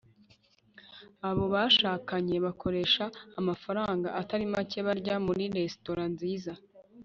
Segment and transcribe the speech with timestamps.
[1.29, 3.03] abo bashakanye bakoresha
[3.39, 6.51] amafaranga atari make barya muri resitora nziza